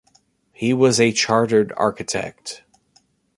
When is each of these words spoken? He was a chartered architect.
He 0.51 0.73
was 0.73 0.99
a 0.99 1.11
chartered 1.11 1.73
architect. 1.77 2.63